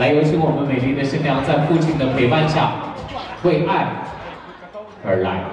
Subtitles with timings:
[0.00, 2.94] 来有请我们美丽的新娘在父亲的陪伴下，
[3.44, 3.86] 为爱
[5.04, 5.44] 而来。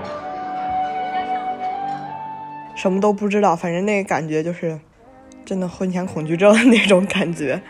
[2.73, 4.79] 什么都不知道，反正那个感觉就是
[5.43, 7.61] 真的婚前恐惧症那种感觉。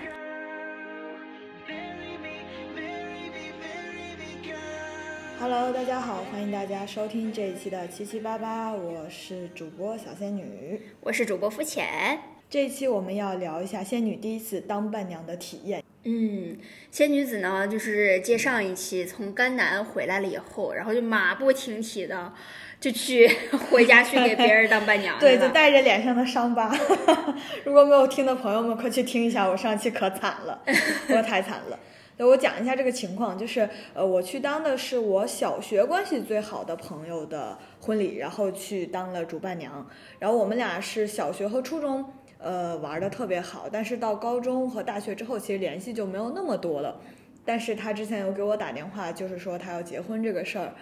[5.40, 12.20] Hello，大家好，欢迎大家收听这一期的七七八八，我是主播小仙女，我是主播肤浅。
[12.50, 15.84] 这一期我们要聊一下仙女第一次当伴娘的体验。
[16.06, 16.58] 嗯，
[16.90, 22.32] 仙女子呢，就是接上一期从甘南回来了以后，然后就马不停蹄的
[22.80, 23.28] 就去
[23.70, 25.20] 回家去给别人当伴娘。
[25.20, 26.74] 对，就带着脸上的伤疤。
[27.66, 30.62] 如果没有听的朋友们，快去听一下，我上期可惨了，
[31.10, 31.78] 我太惨了。
[32.20, 39.86] 那我讲一下这个情况，就是呃，我去当的是我小学关系最好的朋友的婚礼，然后去当了主伴娘。
[40.18, 42.14] 然后我们俩是小学和初中。
[42.40, 47.00] 呃，玩的特别好，但是到高中和大学之后，其实联系就没有那么多了。
[47.44, 50.74] 但是他之前有给我打电话，就是说他要结婚这个事儿。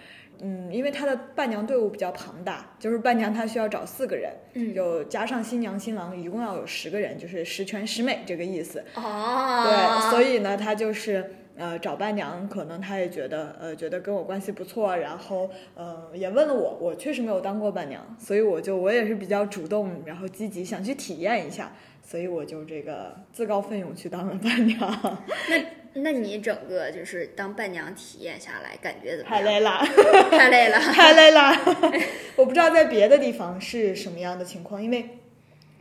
[0.41, 8.83] 嗯，因为他的伴娘队伍比较庞大，就是伴娘他需要找四个人，嗯，就加上新娘新郎，一共要有十个人，就是十全十美这个意思。
[8.95, 11.35] 哦，对，所以呢，他就是。
[11.57, 21.71] 呃，找伴娘可能他也觉得，呃，觉得跟我关系不错，然后，呃，也问了我，我确实没有当过伴娘，所以我就我也是比较主动，然后积极想去体验一下，
[22.03, 24.77] 所以我就这个自告奋勇去当了伴娘。
[25.49, 29.39] 那那你整个就是当伴娘体验下来，感觉怎么样？
[29.39, 29.71] 太累了，
[30.29, 31.51] 太累了， 太累了。
[32.35, 35.19] 我不知道在别的地方是什么样的情况，因为。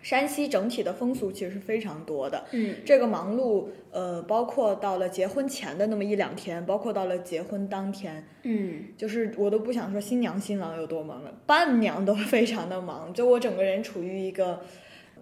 [0.04, 14.60] 山西整体的风俗其实是非常多的，嗯，这个忙碌，呃，包括到了结婚前的那么一两天，包括到了结婚当天，嗯，就是我都不想说新娘新郎有多忙了，伴娘都非常的忙，就我整个人处于一个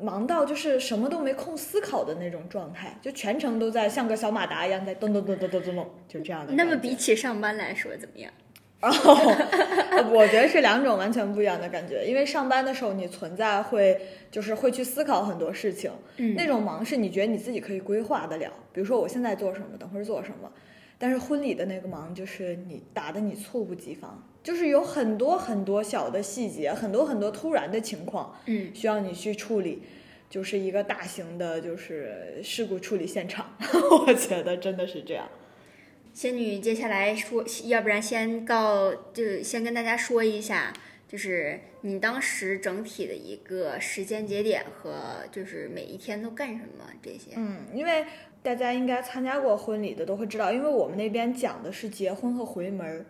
[0.01, 6.53] 忙到就是什么都没空思考的那种状态，就全程都在像个小马达一样在咚咚咚咚咚咚，就这样的。
[6.55, 8.33] 那么比起上班来说怎么样？
[8.91, 12.05] 哦，我觉得是两种完全不一样的感觉。
[12.05, 14.01] 因为上班的时候，你存在会
[14.31, 15.91] 就是会去思考很多事情，
[16.35, 18.53] 那种忙是你觉得你自己可以规划得了。
[18.73, 20.51] 比如说我现在做什么，等会儿做什么。
[20.99, 29.83] 但是婚礼的那个忙，就是你打的你猝不及防，就是有很多很多小的细节，很多很多突然的情况，嗯，需要你去处理，
[30.31, 33.47] 就是一个大型的，就是事故处理现场。
[34.07, 35.29] 我觉得真的是这样。
[36.13, 40.71] 仙女接下来说，要不然先告，就先跟大家说一下，
[41.09, 44.95] 就是你当时整体的一个时间节点和
[45.31, 47.31] 就是每一天都干什么这些。
[47.37, 48.05] 嗯，因为
[48.43, 53.07] 大家应该参加过婚礼的都会知道，因为我们那边讲的是结婚和回门儿，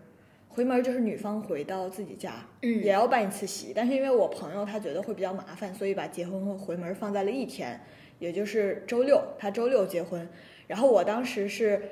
[0.49, 7.81] 回门儿就是女方回到自己家，嗯，也要办一次喜，但是因为我朋友他觉得会比较麻烦，所以把结婚和回门放在了一天，
[8.21, 10.29] 也就是周六，他周六结婚，
[10.69, 11.83] 然后我当时是。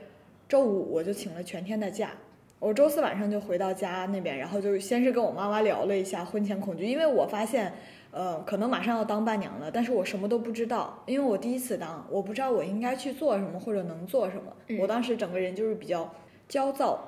[0.51, 2.11] 周五我就请了全天的假，
[2.59, 7.73] 我周四晚上就回到家那边，然后就先是跟我妈妈聊了一下婚前恐惧，因为我发现，
[8.11, 16.13] 呃，可能马上要当伴娘了，但是我什么都不知道，因为我第一次当，我不知道我应该去做什么或者能做什么，我当时整个人就是比较
[16.49, 16.99] 焦躁。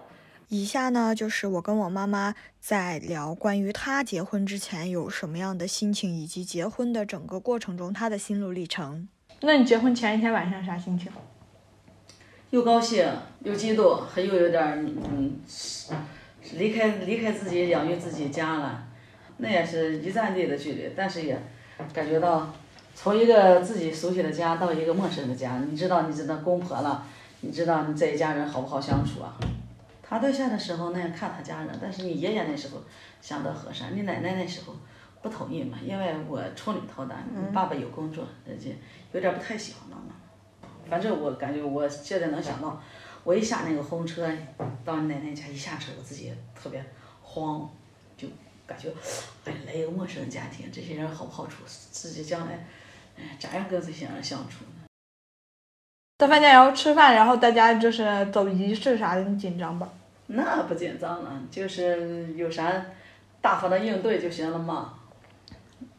[0.46, 9.08] 以下呢，就是我跟我妈妈在聊关于她结婚之前有什么样的心情，以及结婚的整个过程中她的心路历程。
[9.40, 11.10] 那你结婚前一天晚上啥心情？
[12.52, 15.40] 又高兴又激动，还又有点儿嗯，
[16.52, 18.86] 离开离开自己养育自己家了，
[19.38, 21.42] 那也是一站地的距离，但是也
[21.94, 22.52] 感觉到
[22.94, 27.06] 从一个自己熟悉的家到一个陌生的家，你知道你这的公婆了，
[27.40, 29.34] 你知道你这一家人好不好相处啊？
[30.02, 32.82] 谈对象的时候那样看他家人，但是你爷爷那时候
[33.22, 34.76] 相当和善，你奶奶那时候
[35.22, 37.16] 不同意嘛，因为我处里头的，
[37.54, 38.68] 爸爸有工作，人家
[39.12, 40.16] 有点不太喜欢妈妈。
[40.88, 42.80] 反正我感觉，我现在能想到，
[43.24, 44.28] 我一下那个红车
[44.84, 46.84] 到奶奶家，一下车我自己特别
[47.22, 47.68] 慌，
[48.16, 48.28] 就
[48.66, 48.88] 感觉，
[49.44, 51.62] 哎，来一个陌生家庭，这些人好不好处？
[51.66, 52.66] 自己将来，
[53.16, 54.86] 哎，咋样跟这些人相处呢？
[56.18, 59.88] 在饭店然后吃饭，然后大家就是走仪式啥的，你紧张吧？
[60.26, 62.70] 那不紧张了，就是有啥
[63.40, 64.94] 大方的应对就行了嘛。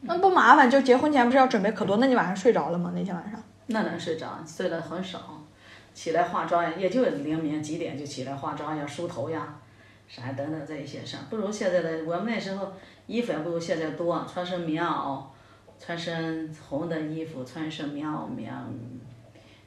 [0.00, 1.98] 那不麻烦，就结婚前不是要准备可多？
[1.98, 2.92] 那你晚上睡着了吗？
[2.94, 3.42] 那天晚上？
[3.66, 4.44] 那能睡着？
[4.46, 5.42] 睡得很少，
[5.94, 9.56] 起来化妆呀，也就黎明几点就起来化妆呀、梳头呀，
[10.06, 12.72] 啥等等这一些事儿，不如现在的我们那时候
[13.06, 15.22] 衣服也不如现在多，穿身棉袄，
[15.78, 18.52] 穿身红的衣服，穿身棉袄、棉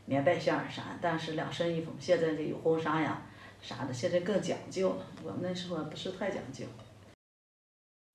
[0.05, 3.19] 棉背心儿啥，但是两身衣服，现在这有婚纱呀
[3.61, 4.97] 啥的，现在更讲究了。
[5.23, 6.65] 我们那时候不是太讲究。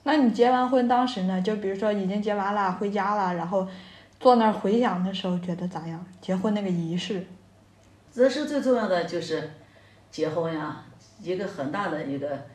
[0.05, 1.43] 那你结完婚当时呢？
[1.43, 3.67] 就比如说已经结完了，回家了，然后。
[4.23, 6.07] 坐那儿回想的时候，觉得咋样？
[6.21, 7.27] 结婚那个仪式，
[8.15, 9.51] 人生最重要的就是
[10.13, 10.85] 结婚呀，
[11.21, 12.47] 一个很大的一个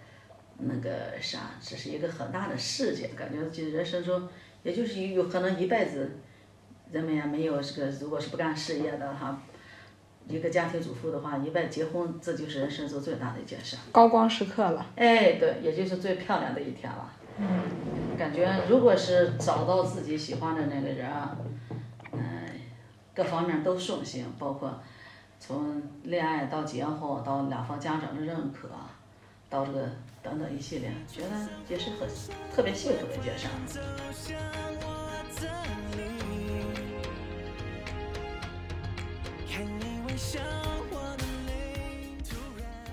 [0.59, 4.29] 那个啥，这是一个很大的事件，感觉就人生中，
[4.63, 6.09] 也就是有可能一辈子，
[6.89, 9.41] 人们也没有这个，如果是不干事业的哈，
[10.29, 13.75] 一个家庭主妇的话，一辈结婚，这就是人生中最大的一件事。
[13.91, 14.85] 高光时刻了。
[14.95, 17.11] 哎，对，也就是最漂亮的一天了。
[18.17, 21.37] 感觉如果是找到自己喜欢的那个人啊，
[22.11, 22.19] 嗯、
[23.13, 24.81] 各方面都顺心，包括
[25.39, 28.69] 从恋爱到结婚，到两方家长的认可，
[29.49, 29.87] 到这个
[30.23, 31.29] 等等一系列，觉得
[31.69, 32.09] 也是很
[32.53, 33.53] 特别幸福的一件事儿。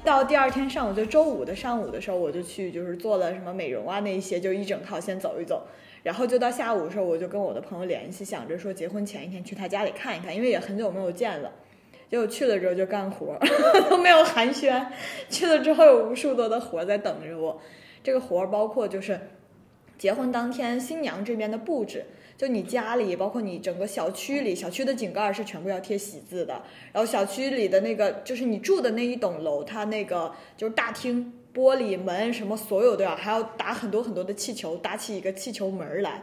[0.05, 5.67] 到第二天上午，就周五的上午的时候，我就去就是做了什么美容啊那一些，就一整套先走一走。
[6.03, 11.51] 然后就到下午的时候，我就跟我的朋友联系，想着说结婚前一天去他家里看一看，因为也很久没有见了。
[12.11, 13.39] 结果去了之后就干活，
[13.89, 14.87] 都没有寒暄。
[15.31, 17.59] 去了之后有无数多的活在等着我。
[18.03, 19.19] 这个活包括就是
[19.97, 22.05] 结婚当天新娘这边的布置，
[22.37, 26.61] 就你家里，包括你整个小区里，小区的井盖是全部要贴喜字的。
[26.93, 36.23] 然后小区里的那个，就是你住的那一栋楼，它那个就是大厅玻璃门什么所有都要，还要打很多很多的气球，搭起一个气球门来。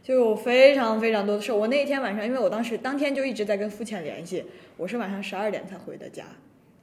[0.00, 1.52] 就有非常非常多的事。
[1.52, 4.42] 我那一天晚上，因为我当时当天就一直在跟父亲联系，
[4.76, 6.24] 我是晚上十二点才回的家，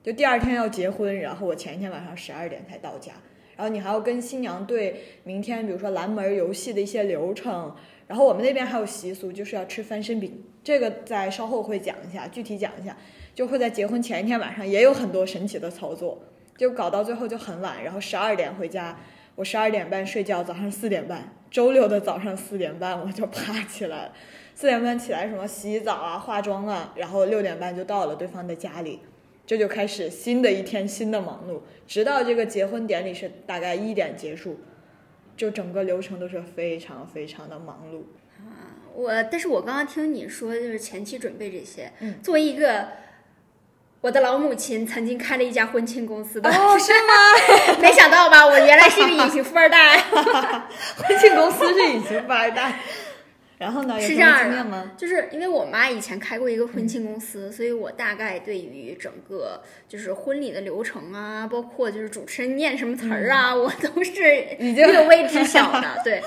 [0.03, 3.13] 就第二天要结婚，然后我前一天晚上十二点才到家。
[3.55, 7.73] 然后你还要跟新娘对明天，比如说蓝门游戏的一些流程。
[8.07, 12.95] 然后我们那边还有习俗，就是要吃翻身饼，这个在稍后会讲一下，具体讲一下。
[13.33, 16.17] 就会在结婚前一天晚上也有很多神奇的操作，
[16.55, 18.97] 就搞到最后就很晚，然后十二点回家，
[19.35, 24.13] 我十二点半睡觉，早上四点半，周六的早上四点半我就爬起来了，
[24.55, 29.01] 四点半起来什么洗澡啊、化妆啊，然后六点半就到了对方的家里。
[29.45, 34.57] 这就开始新的一天，新的忙碌，直到这个结婚典礼是大概一点结束，
[35.35, 37.99] 就整个流程都是非常非常的忙碌
[38.45, 38.75] 啊。
[38.93, 42.87] 我，但是我刚刚听你说，就是前期准备这些，嗯作为一个。
[44.01, 47.79] 我的老母亲曾经开了一家婚庆公司的，哦， 是吗？
[47.81, 48.45] 没想到吧？
[48.45, 49.97] 我原来是一个隐形富二代。
[50.95, 52.81] 婚庆公司是隐形富二代。
[53.57, 53.99] 然后呢？
[53.99, 54.91] 是这样的吗？
[54.97, 64.11] 就是因为我妈以前开过一个婚庆公司，所以我大概对于整个就是婚礼的流程啊，包括就是主持人念什么词儿啊，我都是
[64.59, 65.99] 略微知晓的。
[66.03, 66.21] 对，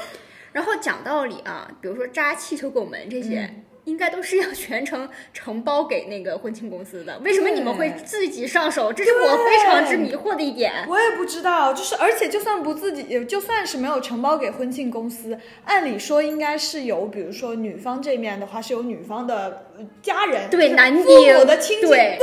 [0.52, 3.48] 然后讲道理啊，比如说扎气球拱门这些。
[3.88, 8.92] 应该都是要全程承包给那个婚庆公司的，为什么你们会自己上手？
[8.92, 10.84] 这是我非常之迷惑的一点。
[10.86, 22.18] 我也不知道，就是而且就算不自己，就算是没有承包给婚庆公司，按理说应该是有，比如说女方这面的话是有女方的呃家人，对男父母的亲戚，对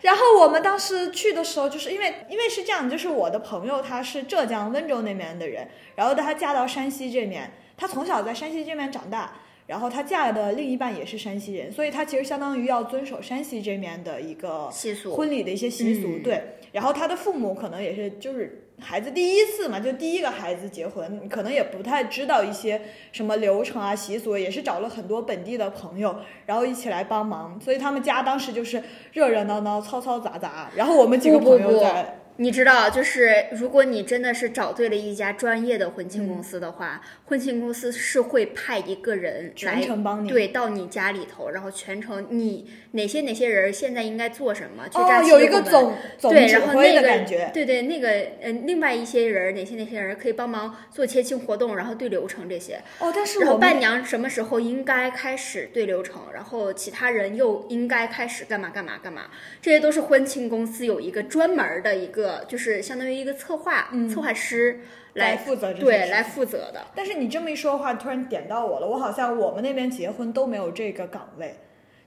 [0.00, 9.32] 然后我们当时去的时候，就是因为因为是这样，就是我的朋友他是浙江温州那边的人，然后她嫁到山西这面，她从小在山西这面长大。
[9.66, 16.08] 然后她嫁的另一半也是山西人，所以她其实相当于要遵守山西这面的一个习俗婚礼的一些习俗。
[16.08, 16.42] 嗯对，
[16.72, 22.80] 然后她的父母可能也是就是孩子第一次嘛，就第一个孩子结婚，可能也不太知道一些
[23.10, 26.14] 什么流程啊习俗，也是找了很多本地的朋友，
[26.46, 27.60] 然后一起来帮忙。
[27.60, 28.82] 所以他们家当时就是
[29.12, 32.20] 热热闹闹、嘈嘈杂杂，然后我们几个不不不朋友在。
[32.38, 47.50] 你知道，就是如果你真的是找对了一家专业的婚庆公司的话，婚庆公司是会派一个人来全程帮你对到你家里头，然后全程你哪些哪些人现在应该做什么，去哦扎，有一个总总对，指然后挥那个的感觉。
[47.54, 48.08] 对对，那个
[48.42, 52.80] 呃，另外一些人哪些哪些人可以帮忙做切庆活动，然后对流程这些。
[52.98, 59.22] 哦，但是然后伴娘什么时候应该开始对流程，然后其他人又应该开始干嘛干嘛干嘛，
[59.62, 64.80] 这些都是婚庆公司有一个专门的一个，就是相当于一个策划、嗯策划师
[65.14, 66.86] 来来负责对来负责的。
[66.94, 68.86] 但是你这么一说的话，突然点到我了。
[68.86, 71.54] 我好像我们那边结婚都没有这个岗位，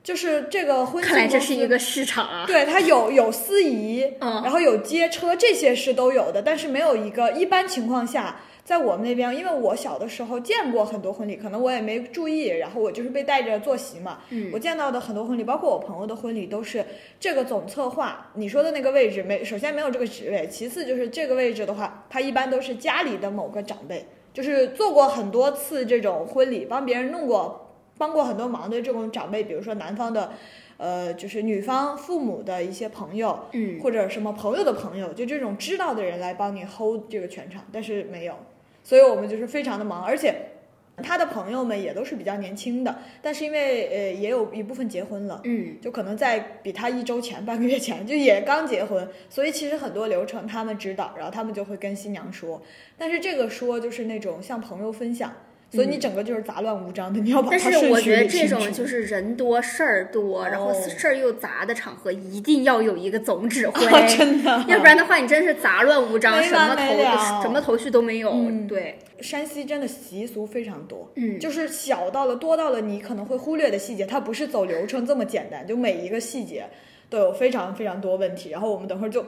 [0.04, 2.46] 就是这个婚庆看来这公司是一个市场啊。
[2.46, 16.86] 对，它有有司仪，嗯然后有接车，这些是都有的，但是没有一个一般情况下，在我们那边，因为我小的时候见过很多婚礼，可能我也没注意，然后我就是被带着坐席嘛，嗯我见到的很多婚礼，包括我朋友的婚礼，都是
[17.20, 27.66] 这个总策划你说的那个位置没，首先没有这个职位，其次就是这个位置的话，他一般都是家里的某个长辈，就是做过很多次这种婚礼，帮别人弄过。
[27.98, 30.32] 帮过很多忙的这种长辈，比如说男方的，
[30.78, 38.36] 呃，就是女方父母的一些朋友，嗯，或者什么朋友的朋友，就这种知道的人来帮你 hold 这个全场，但是没有，
[38.84, 40.36] 所以我们就是非常的忙，而且
[41.02, 52.62] 他的朋友们也都是比较年轻的，但是因为呃也有一部分结婚了，嗯，就可能在比他一周前、半个月前就也刚结婚，所以其实很多流程他们知道，然后他们就会跟新娘说。
[52.98, 55.34] 但是这个说就是那种像朋友分享，
[55.72, 60.76] 所以你整个就是杂乱无章的，你要把它嗯但是我觉得这种就是人多事儿多，然后哦。
[60.98, 63.86] 事儿又杂的场合，一定要有一个总指挥，
[64.18, 68.32] 真的，要不然的话，你真是杂乱无章，什么头什么头绪都没有。
[68.32, 68.68] 嗯。
[68.68, 76.66] 对，山西真的习俗非常多，嗯，就是小到了多到了你可能会忽略的细节，它不是走流程这么简单，就每一个细节
[77.10, 78.50] 都有非常非常多问题。
[78.50, 79.26] 然后我们等会儿就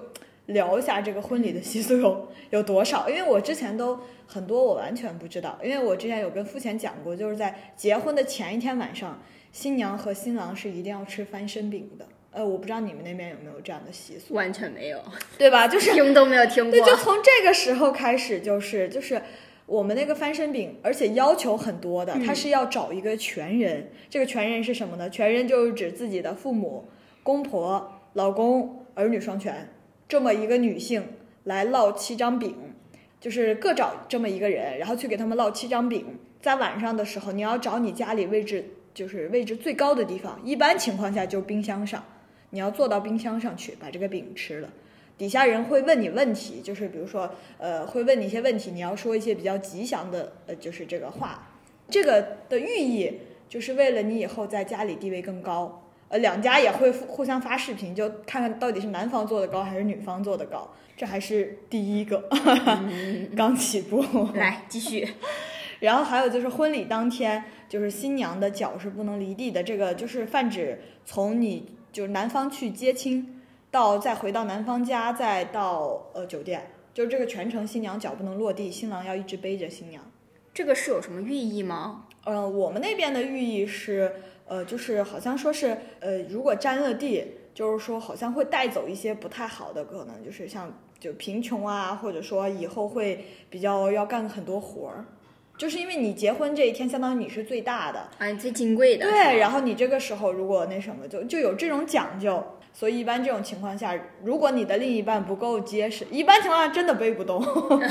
[0.52, 12.06] 聊一下这个婚礼的习俗有有多少，因为我之前都很多我完全不知道，因为我之前有跟付钱讲过，就是在结婚的前一天晚上，新娘和新郎是一定要吃翻身饼的。
[12.32, 14.98] 呃，我不知道你们那边有没有这样的习俗，完全没有，
[15.38, 15.68] 对吧？
[15.68, 16.72] 就是 听都没有听过。
[16.72, 19.22] 对，就从这个时候开始，就是就是
[19.66, 23.92] 我们那个翻身饼，而且要求很多的，它是要找一个全人。
[24.10, 25.10] 这个全人是什么呢？
[25.10, 26.88] 全人就是指自己的父母、
[27.22, 29.68] 公婆、老公、儿女双全，
[30.12, 31.08] 这么一个女性
[31.46, 32.54] 来烙七张饼，
[33.22, 36.06] 就是各找这么一个人，然后去给他们烙七张饼。
[36.42, 38.62] 在晚上的时候，你要找你家里位置
[38.94, 42.04] 就是位置最高的地方，一般情况下就是冰箱上，
[42.50, 44.68] 你要坐到冰箱上去把这个饼吃了。
[45.18, 51.58] 底下人会问你问题，就是比如说，呃，会问你一些问题，你要说一些比较吉祥的，呃，就是这个话。
[51.88, 53.14] 这个的寓意
[53.48, 55.88] 就是为了你以后在家里地位更高。
[56.12, 60.70] 呃，两家也会互互相发视频，就看看到底是男方做的高还是女方做的高。
[60.98, 62.30] 这还是第一个，
[63.36, 64.04] 刚起步。
[64.36, 65.08] 来继续，
[65.80, 73.42] 然后还有就是婚礼当天，就是新娘的脚是不能离地的，这个就是泛指从你就是男方去接亲，
[73.72, 80.04] 到再回到男方家，再到呃酒店，就是这个全程新娘脚不能落地，新郎要一直背着新娘。
[80.54, 82.06] 这个是有什么寓意吗？
[82.26, 84.14] 呃，我们那边的寓意是，
[84.52, 95.06] 呃，就是好像说是，呃，如果沾了地，就是说好像会带走一些不太好的，可能就是像就贫穷啊，或者说以后会比较要干很多活儿，
[95.58, 99.10] 就是因为你结婚这一天，相当于你是最大的，啊，你最金贵的。
[99.10, 102.44] 对，然后你这个时候如果那什么，就就有这种讲究。
[102.74, 107.42] 所以一般这种情况下，如果你的另一半不够结实，一般情况下真的背不动，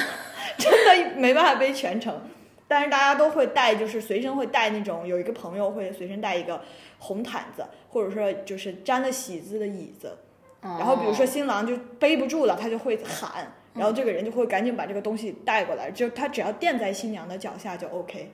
[0.58, 2.20] 真的没办法背全程。
[2.70, 6.62] 但是大家都会带，就是随身会带那种，有一个朋友会随身带一个
[7.00, 10.16] 红毯子，或者说就是沾了喜字的椅子。
[10.62, 18.30] 然后比如说哦新郎就背不住了，他就会喊，然后这个人就会赶紧把这个东西带过来，就他只要垫在新娘的脚下就 OK。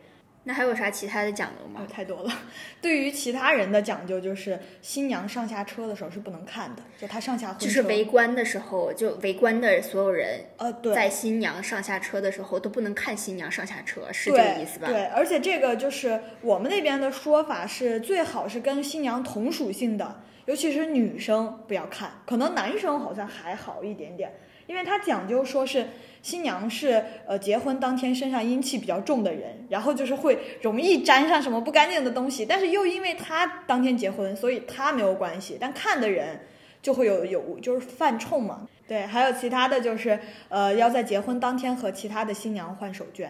[0.49, 1.87] 那还有啥其他的讲究啊，吗？
[1.93, 2.33] 太多了。
[2.81, 7.59] 对于其他人的讲究，就是新娘上下车的时候是不能看的，就她上下婚。
[7.59, 14.87] 就是围观的时候，就围观的所有人呃，对，在新娘上下车的时候都不能看新娘上下车，是这个意思吧？
[14.87, 24.33] 对，而且这个就是我们那边的说法是，最好是跟新娘同属性的，尤其是女生不要看，可能男生好像还好一点点，
[24.69, 25.89] 因为他讲究说是
[26.27, 36.41] 新娘是呃结婚当天身上阴气比较重的人，然后就是会容易沾上什么不干净的东西，但是又因为她当天结婚，所以她没有关系，但看的人
[36.83, 38.67] 就会有有就是犯冲嘛。
[38.89, 40.19] 对，还有其他的就是
[40.49, 43.29] 呃要在结婚当天和其他的新娘换手绢。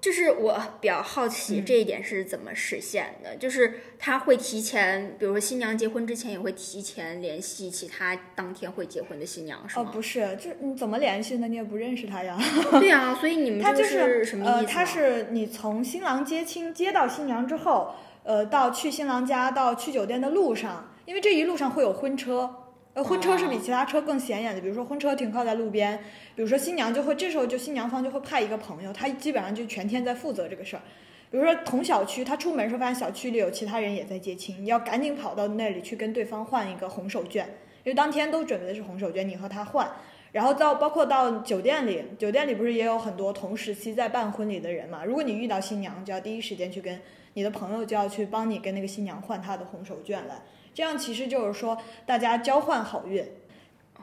[0.00, 11.48] 就是我比较好奇嗯这一点是怎么实现的，就是他会提前，比如说新娘结婚之前也会提前联系其他当天会结婚的新娘，是吗哦，不是，就是你怎么联系呢？
[11.48, 12.38] 你也不认识他呀。
[12.72, 22.54] 对呀、所以你们 他就是什么意思、呃，他是你从新郎接亲接到新娘之后，呃，到去新郎家到去酒店的路上，因为这一路上会有婚车。
[22.96, 25.98] 呃，婚车是比哦其他车更显眼的，比如说婚车停靠在路边，
[26.34, 30.82] 比如说新娘就会这时候就新娘方就会派一个朋友，他基本上就全天在负责这个事儿。
[31.30, 37.40] 比如说同小区，他出门时候发现小区里有其他人也在接亲，你要赶紧跑到那里去跟对方换一个红手绢，
[37.84, 39.86] 因为当天都准备的是红手绢，你和他换。
[40.32, 45.04] 然后到包括到酒店里，酒店里不是也有很多同时期在办婚礼的人嘛？
[45.04, 46.98] 如果你遇到新娘，就要第一时间去跟
[47.34, 50.40] 你的朋友就要去帮你跟那个新娘换她的红手绢来，
[50.76, 53.24] 这样其实就是说大家交换好运。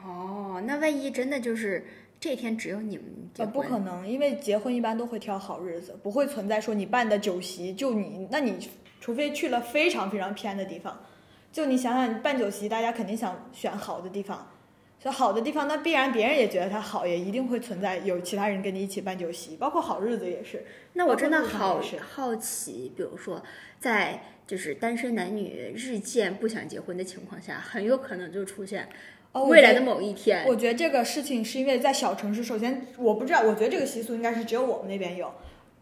[0.04, 1.86] 哦，那万一真的就是
[2.18, 8.58] 这天只有你们结呃，不可能，因为结婚一般都会挑好日子，不会存在说你办的酒席就你，那你
[9.00, 11.00] 除非去了非常非常偏的地方，
[11.52, 14.44] 就你想想，办酒席，大家肯定想选好的地方，
[15.04, 20.64] 所以好的地方，那必然别人也觉得它好，也一定会存在有其他人跟你一起办酒席，包括好日子也是。
[20.94, 23.42] 那我真的好是好奇，比如说
[23.78, 28.88] 在就是单身男女日渐不想结婚的情况下，很有可能就出现
[29.32, 35.30] 哦，未来的某一天，我觉得这个事情是因为在小城市，首先我不知道，我觉得这个习俗应该是只有我们那边有。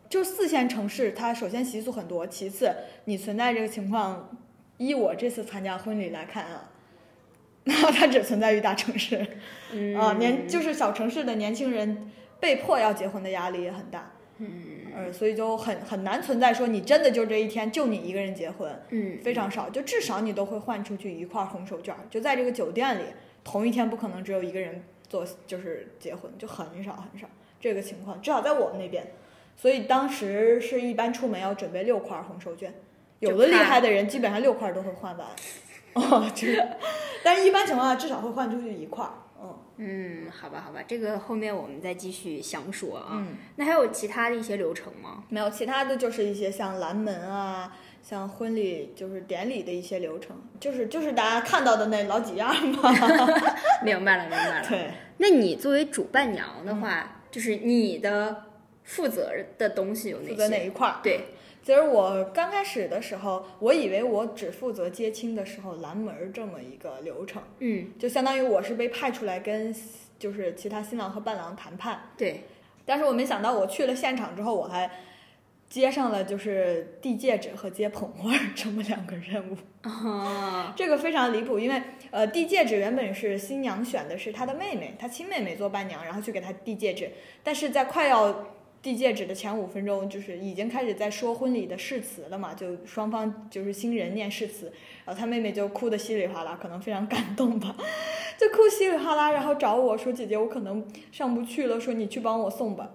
[0.09, 2.75] 就四线城市，它首先习俗很多，其次
[3.05, 4.37] 你存在这个情况，
[4.79, 6.82] 依我这次参加婚礼来看啊，那
[7.65, 9.27] 它只存在于大城市。
[9.73, 9.95] 嗯。
[9.95, 14.49] 啊，年就是小城市的年轻人被迫要结婚的压力也很大，嗯。
[14.95, 23.05] 呃，所以就很很难存在说你真的就这一天就你一个人结婚，嗯，非常少，就至少你都会换出去一块红手绢儿，就在这个酒店里，
[23.43, 27.27] 同一天不可能只有一个人做就是结婚，就很少很少
[27.59, 29.03] 这个情况，至少在我们那边，
[29.57, 32.69] 所以当时是一般出门要准备六块红手绢，
[33.21, 35.27] 有的厉害的人基本上六块都会换完，
[36.01, 36.69] 哦，就是，
[37.23, 39.59] 但是一般情况下至少会换出去一块儿，嗯。
[39.79, 43.09] 嗯，好吧，好吧，这个后面我们再继续详说啊。
[43.13, 45.25] 嗯，那还有其他的一些流程吗？
[45.29, 52.91] 没有，其他的就是一些像拦门啊，像婚礼就是典礼的一些流程，就是就是大家看到的那老几样嘛。
[53.83, 54.69] 明白了，明白了。
[54.69, 58.45] 对，那你作为主伴娘的话，就是你的
[58.85, 60.65] 负责的东西有哪负责哪？
[60.65, 61.01] 一块儿？
[61.03, 61.32] 对，
[61.63, 69.73] 其实我刚开始的时候，我以为我只负责接亲的时候拦门儿这么一个流程，嗯，就相当于我是被派出来跟
[70.19, 72.11] 就是其他新郎和伴郎谈判。
[72.19, 72.43] 对，
[72.85, 74.91] 但是我没想到，我去了现场之后，我还
[75.69, 79.57] 接上了就是递戒指和接捧花儿这么两个任务。
[79.83, 87.09] 啊，这个非常离谱，因为呃，递戒指原本是新娘选的是她的妹妹，她亲妹妹做伴娘，然后去给她递戒指。
[87.43, 88.49] 但是在快要
[88.83, 94.73] 递戒指的前五分钟，就是已经开始在说婚礼的誓词了嘛，就双方就是新人念誓词，
[95.05, 97.77] 然后他妹妹就哭得稀里哗啦，可能非常感动吧，
[98.37, 102.91] 就哭稀里哗啦，然后找我说姐姐，我可能上不去了，说你去帮我送吧。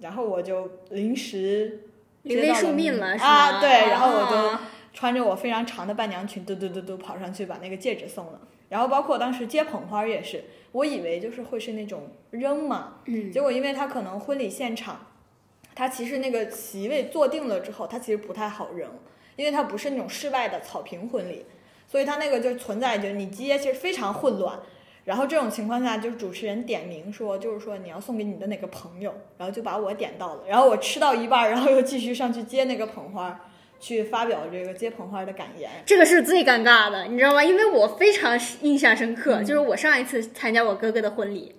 [0.00, 1.80] 然后我就临时
[2.22, 3.16] 临危受命了？
[3.18, 4.36] 啊，对，然后我就。
[4.36, 8.38] 啊穿着我非常长的伴娘裙，嘟嘟嘟嘟跑上去把那个戒指送了。
[8.68, 15.06] 然后包括当时接捧花也是，我以为就是会是那种扔嘛，嗯结果因为他可能婚礼现场，
[15.74, 18.88] 他其实那个席位坐定了之后，他其实不太好扔，
[19.36, 21.44] 因为它不是那种室外的草坪婚礼，
[21.88, 24.58] 所以他那个就存在就你接其实非常混乱。
[25.04, 35.68] 然后这种情况下，就是主持人点名说，就是说你要送给你的哪个朋友，然后就把我点到了，然后我吃到一半儿，然后又继续上去接那个捧花，去发表这个接捧花的感言。
[35.84, 37.42] 这个是最尴尬的，你知道吗？
[37.42, 41.56] 因为我非常印象深刻，嗯就是我上一次参加我哥哥的婚礼，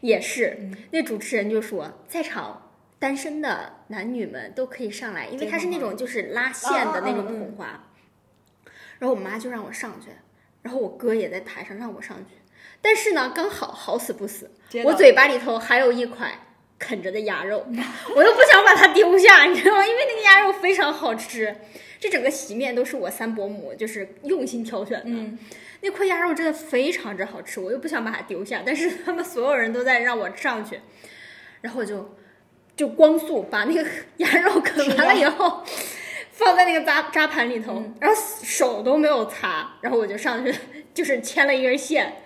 [0.00, 2.67] 也是、嗯那主持人就说，在场
[2.98, 7.84] 单身的男女们都可以上来，因为它是那种就是拉线的那种捧花。
[8.98, 10.08] 然后我妈就让我上去，
[10.62, 12.34] 然后我哥也在台上让我上去，
[12.82, 14.50] 但是呢，刚好好死不死，
[14.84, 16.36] 我嘴巴里头还有一块
[16.80, 17.64] 啃着的鸭肉，
[18.16, 19.86] 我又不想把它丢下，你知道吗？
[19.86, 21.54] 因为那个鸭肉非常好吃，
[22.00, 25.04] 这整个席面都是我三伯母就是用心挑选的。
[25.06, 25.38] 嗯，
[25.82, 30.80] 那块鸭肉真的非常之好吃，我又不想把它丢下，但是他们所有人都在让我上去，
[31.60, 32.16] 然后我就
[32.78, 33.84] 就光速把那个
[34.18, 35.62] 鸭肉啃完了以后。
[36.38, 40.54] 放在那个扎扎盘里头，然后手都没有擦，然后我就上去，
[40.94, 42.22] 就是牵了一根线，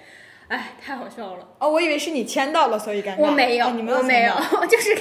[0.49, 1.49] 哎，太好笑了。
[1.59, 3.21] 哦，我以为是你签到了，所以尴尬。
[3.21, 4.35] 我没有，哦、你没我没有，
[4.69, 4.95] 就是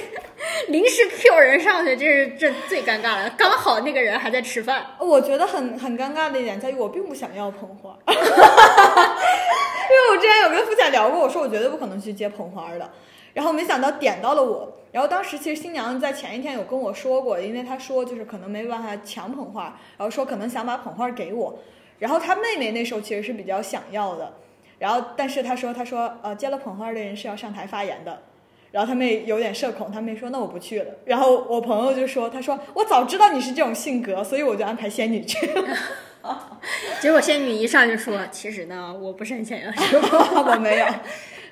[0.68, 3.28] 临时 Q 人上去，这是这最尴尬了。
[3.36, 12.90] 刚好那个人还在吃饭，哦我觉得很很尴尬的一点在于，我并不想要捧花，因为我之前有跟付彩聊过，我说我绝对不可能去接捧花的，
[13.34, 14.78] 然后没想到点到了我。
[14.92, 21.58] 然后当时其实新娘在前一天有跟我说过，因为她说就是可能没办法抢捧花，然后说可能想把捧花给我，
[21.98, 24.34] 然后她妹妹那时候其实是比较想要的，
[24.78, 28.22] 然后但是她说她说呃接了捧花的人是要上台发言的。
[28.70, 30.94] 然后他妹有点社恐，他妹说那我不去了。
[31.04, 35.76] 然后我朋友就说，他说我早知道你是这种性格，所以我就安排仙女去了。
[36.98, 40.08] 结果仙女一上就说：“其实呢，我不是很想要这个。
[40.40, 40.86] 我没有，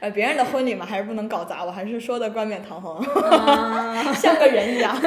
[0.00, 4.98] 呃，别人的婚礼嘛，还是不能搞砸，我还是说的冠冕堂皇，啊 像个人一样。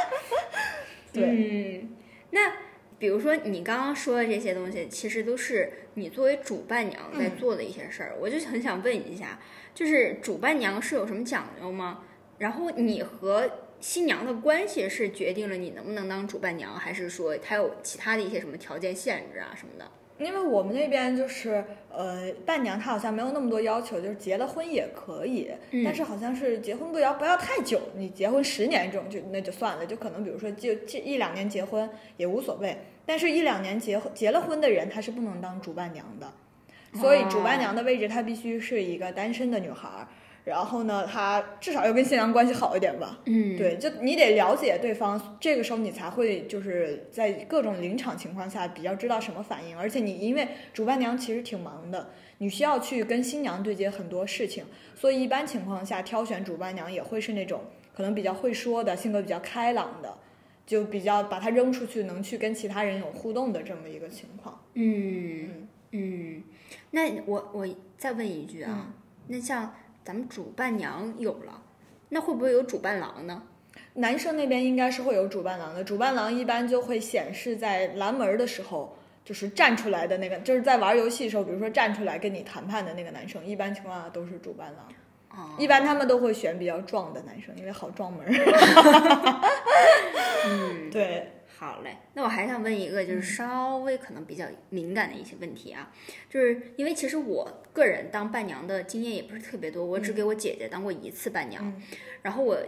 [1.12, 1.88] 对，嗯，
[2.30, 2.52] 那
[2.98, 8.14] 比如说你刚刚说的这些东西，其实都是你作为主伴娘在做的一些事儿。
[8.20, 9.38] 我就很想问一下，
[9.74, 12.00] 就是主伴娘是有什么讲究吗？
[12.36, 13.48] 然后你和
[13.80, 19.88] 新娘的关系是决定了你能不能当主伴娘，还是说她有其他的一些什么条件限制啊什么的？
[20.18, 25.82] 因为我们那边就是呃，伴娘她好像没有那么多要求，就是结了婚也可以，嗯。
[25.84, 36.32] 但是好像是结婚不要不要太久，你结婚十年这种就那就算了，就可能比如说就这一两年结婚也无所谓，但是一两年结婚结了婚的人她是不能当主伴娘的，
[37.00, 40.08] 所以主伴娘的位置她必须是一个单身的女孩儿，
[40.44, 57.62] 然后呢，他至少要跟新娘关系好一点吧，嗯，对，就你得了解对方，这个时候你才会就是在各种临场情况下比较知道什么反应，而且你因为主伴娘其实挺忙的，你需要去跟新娘对接很多事情，所以一般情况下挑选主伴娘也会是那种
[57.96, 60.14] 可能比较会说的，性格比较开朗的，
[60.66, 64.60] 就比较把他扔出去能去跟其他人有互动的这么一个情况。
[64.74, 66.42] 嗯嗯，
[66.90, 68.92] 那我我再问一句啊，
[69.28, 69.72] 那像
[70.04, 71.62] 咱们主伴娘有了，
[72.10, 73.42] 那会不会有主伴郎呢？
[73.94, 84.86] 男生那边应该是会有主伴郎的，主伴郎一般就会显示在拦门的时候，就是站出来的那个，就是在玩游戏的时候，比如说站出来跟你谈判的那个男生，一般情况下都是主伴郎。
[85.30, 88.24] 哦，一般他们都会选比较壮的男生，因为好撞门。
[90.46, 95.92] 嗯，对，好嘞，那我还想问一个，就是稍微可能比较敏感的一些问题啊，
[96.28, 101.82] 就是因为其实我个人当伴娘的经验也不是特别多，我只给我姐姐当过一次伴娘，嗯。
[102.22, 102.58] 然后我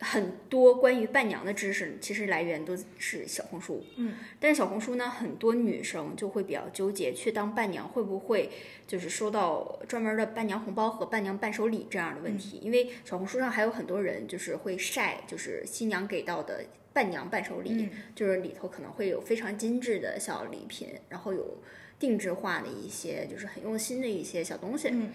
[0.00, 8.50] 很多关于伴娘的知识其实来源都是小红书，嗯，但是小红书呢，很多女生就会比较纠结，去当伴娘会不会
[8.88, 21.58] 就是收到专门的伴娘红包和伴娘伴手礼这样的问题，因为小红书上还有很多人就是会晒，就是新娘给到的伴娘伴手礼，嗯就是里头可能会有非常精致的小礼品，然后有
[21.98, 24.88] 定制化的一些，就是很用心的一些小东西。
[24.92, 25.10] 嗯，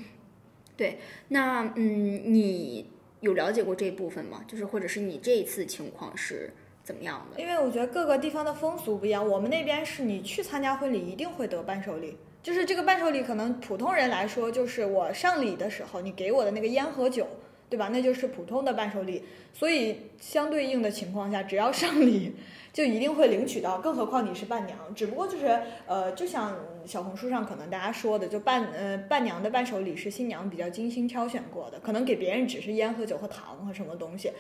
[0.76, 4.44] 对，那嗯，你有了解过这部分吗？
[4.48, 6.52] 就是或者是你这一次情况是
[6.84, 7.40] 怎么样的？
[7.40, 17.28] 因为我觉得各个地方的风俗不一样，我们那边是你去参加婚礼一定会得伴手礼，就是这个伴手礼可能普通人来说，就是我上礼的时候你给我的那个烟和酒。
[17.70, 17.90] 对吧？
[17.92, 22.36] 那就是普通的伴手礼，所以相对应的情况下，只要上礼，
[22.72, 23.80] 就一定会领取到。
[23.80, 34.32] 更何况你是伴娘，只不过就是呃，就像小红书上可能大家说的，就伴呃伴娘的伴手礼是新娘比较精心挑选过的，可能给别人只是烟和酒和糖和什么东西。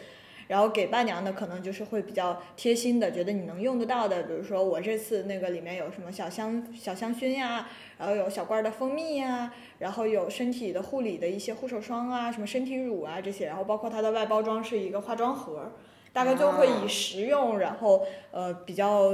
[0.48, 15.74] 然后给伴娘的可能就是会比较贴心的，觉得你能用得到的，比如说我这次那个里面有什么小香小香薰呀，然后有小罐的蜂蜜呀，然后有身体的护理的一些护手霜啊，什么身体乳啊这些，然后包括它的外包装是一个化妆盒，
[16.14, 19.14] 大概就会以实用，然后呃比较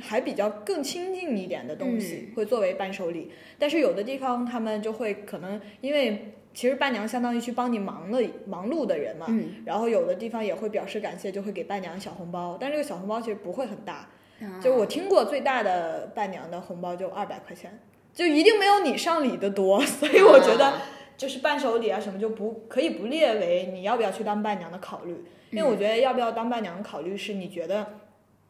[0.00, 6.34] 还比较更亲近一点的东西会作为伴手礼，但是有的地方他们就会可能因为。
[6.54, 9.56] 其实伴娘相当于去帮你忙了忙碌的人嘛，嗯。
[9.66, 14.08] 然后有的地方也会表示感谢，就会给伴娘小红包，但这个小红包其实不会很大，
[14.40, 14.60] 啊。
[14.62, 17.78] 就我听过最大的伴娘的红包就二百块钱，
[18.14, 20.82] 就一定没有你上礼的多， 所以我觉得啊。
[21.16, 27.86] 就是伴手礼啊什么就不可以不列为你要不要去当伴娘的考虑，因为我觉得要不要当伴娘的考虑是你觉得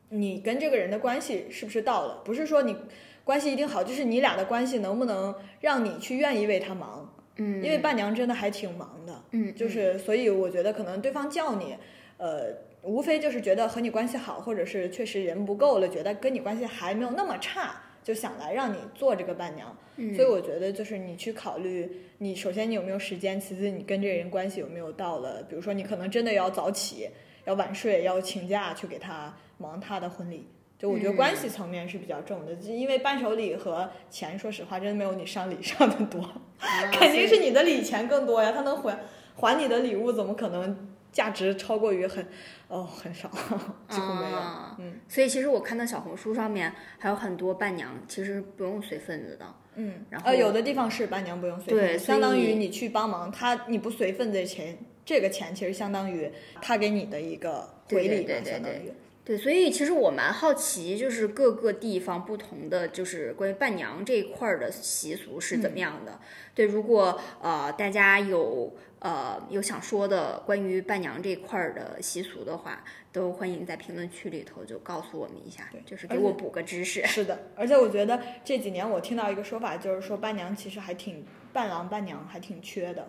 [0.08, 2.74] 你跟这个人的关系是不是到了，不是说你
[3.22, 7.13] 关系一定好，就是你俩的关系能不能让你去愿意为他忙。
[7.36, 11.76] 嗯，因为伴娘真的还挺忙的，嗯就是所以我觉得可能对方叫你，
[12.16, 12.46] 呃，
[12.82, 19.76] 无非就是觉得和你关系好，或者是确实人不够了，觉得跟你关系还没有那么差，就想来让你做这个伴娘。
[19.96, 27.08] 嗯所以我觉得就是你去考虑，你首先你有没有时间，其次你跟这个人关系有没有到了，比如说你可能真的要早起，
[27.44, 30.46] 要晚睡，要请假去给他忙他的婚礼。
[30.78, 36.20] 就我觉得嗯关系层面是比较重的，因为伴手礼和钱，说实话真的没有你上礼上的多。
[36.20, 36.40] 啊
[36.92, 38.98] 肯定是你的礼钱更多呀，他能还
[39.36, 42.26] 还你的礼物，怎么可能价值超过于很
[42.68, 43.28] 哦很少，
[43.88, 44.36] 几乎没有。
[44.36, 56.28] 啊嗯所以其实我看到小红书上面还有很多伴娘其实不用随份子的，嗯，然后呃，有的地方是伴娘不用随对份子，相当于你去帮忙，他你不随份子的钱，这个钱其实相当于
[56.60, 58.92] 他给你的一个回礼吧，对对对对相当于。
[59.24, 66.20] 对，所以其实我蛮好奇，就是各个地方不同的，就是关于伴娘这一块儿的习俗是怎么样的。
[66.54, 77.02] 对，如果呃大家有呃有想说的关于伴娘这一块儿的习俗的话，都欢迎在评论区里头就告诉我们一下，就是给我补个知识。
[77.06, 83.08] 是的，而且我觉得这几年我听到一个说法，就是说伴娘其实还挺伴郎伴娘还挺缺的，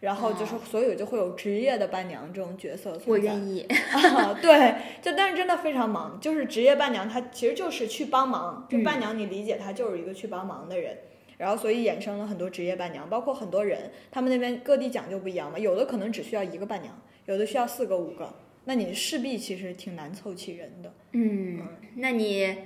[0.00, 3.08] 然后就是所以就会有职业的伴娘这种角色存在。
[3.10, 3.60] 我愿意，
[3.92, 8.66] 啊，对，就但是真的非常忙，就是职业伴娘，她其实就是去帮忙。
[8.68, 10.96] 就嗯伴娘，你理解她就是一个去帮忙的人，
[11.36, 18.34] 然后所以衍生了很多职业伴娘，包括很多人，他们那边各地讲究不一样嘛，有的可能只需要一个伴娘，有的需要四个五个，
[18.64, 20.94] 那你势必其实挺难凑齐人的。
[21.12, 21.60] 嗯，
[21.96, 22.56] 那你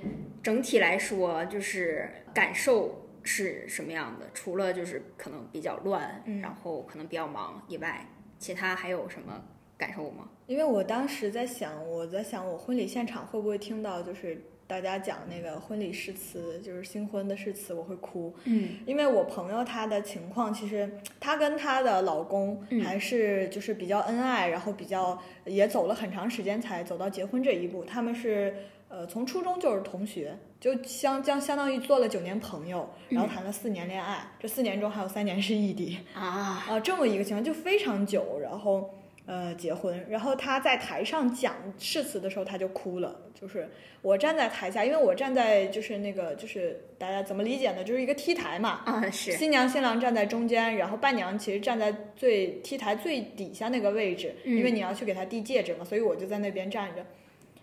[0.41, 4.25] 整体来说就是感受是什么样的？
[4.33, 8.07] 除了就是可能比较乱，嗯然后可能比较忙以外，
[8.39, 9.43] 其他还有什么
[9.77, 10.29] 感受吗？
[10.47, 18.33] 因为我当时在想，我在想我婚礼现场会不会听到就是大家讲那个婚礼誓词，就是新婚的誓词，我会哭。
[18.43, 27.83] 嗯因为我朋友她的情况，其实她跟她的老公嗯还是就是比较恩爱，然后比较也走了很长时间才走到结婚这一步。
[27.83, 28.55] 他们是
[28.87, 35.99] 呃从初中就是同学，就相将相当于做了九年朋友，然后谈了四年恋爱，这四年中还有三年是异地。
[36.15, 38.89] 啊，啊，这么一个情况就非常久，然后
[39.27, 43.69] 呃结婚，然后他在台上讲誓词的时候他就哭了，就是
[44.01, 47.83] 我站在台下，因为我站在就是那个就是大家怎么理解呢？
[47.83, 57.05] 就是一个 T 台嘛，啊，是，新娘新郎站在中间，然后伴娘其实站在最 T 台最底下那个位置，嗯因为你要去给她递戒指嘛，所以我就在那边站着。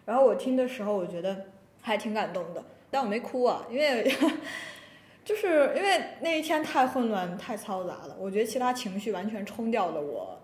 [0.04, 1.46] 然后我听的时候，我觉得
[1.80, 4.14] 还挺感动的，但我没哭啊，因为
[5.24, 10.38] 就是因为那一天太混乱、太嘈杂了，我觉得其他情绪完全冲掉了我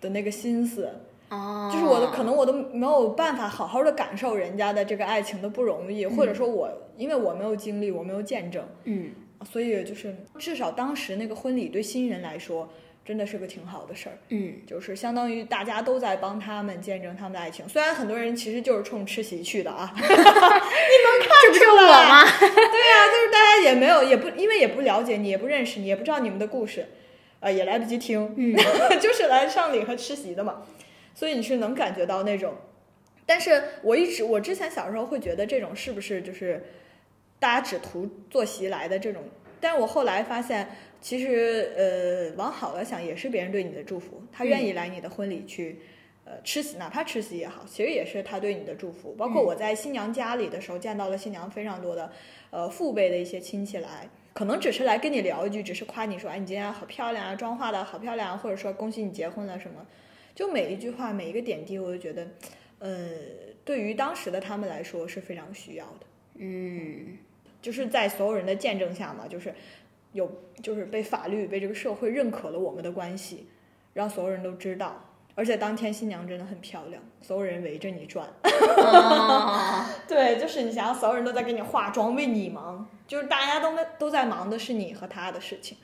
[0.00, 0.88] 的那个心思。
[1.28, 9.10] 哦，就是我的可能我都没有办法好好的感受人家的这个爱情的不容易，或者说我因为我没有经历，我没有见证，嗯，
[9.44, 12.68] 所以就是至少当时那个婚礼对新人来说
[13.04, 17.68] 真的是个挺好的事儿，嗯，就是相当于大家都在帮他们见证他们的爱情。
[17.68, 20.02] 虽然很多人其实就是冲吃席去的啊， 这
[21.48, 22.24] 不是我吗？
[22.38, 26.86] 对呀、就是大家也没有也不因为也不了解你，也不认识你，也不知道你们的故事，
[27.40, 28.54] 呃，也来不及听，嗯，
[29.00, 30.62] 就是来上礼和吃席的嘛，
[31.14, 32.54] 所以你是能感觉到那种。
[33.26, 36.64] 但是我一直我之前小时候会觉得这种是不是就是
[37.38, 39.22] 大家只图坐席来的这种，
[39.60, 40.70] 但是我后来发现，
[41.02, 45.80] 其实呃往好了想也是别人对你的祝福，他愿意来你的婚礼去。
[46.24, 49.12] 呃，吃席哪怕吃席也好，其实也是他对你的祝福。
[49.14, 52.12] 包括我在新娘家里的时候，见到了新娘非常多的，
[52.50, 59.84] 呃，父辈的一些亲戚来，可能只是来跟你聊一句，只是夸你说，哎，你今天好漂亮啊，妆化的好漂亮啊，或者说恭喜你结婚了什么，
[60.32, 62.28] 就每一句话，每一个点滴，我就觉得，
[62.78, 63.08] 呃，
[63.64, 66.06] 对于当时的他们来说是非常需要的。
[66.36, 67.18] 嗯，
[67.60, 69.52] 就是在所有人的见证下嘛，就是
[70.12, 70.30] 有
[70.62, 73.46] 就是被法律被这个社会认可了我们的关系，
[73.94, 75.04] 让所有人都知道。
[75.34, 78.28] 而且当天新娘真的很漂亮，所有人围着你转。
[78.44, 85.78] 哦， 对，就是你想想，所有人都在给你化妆，为你忙，就是大家都都在忙的是你和他的事情。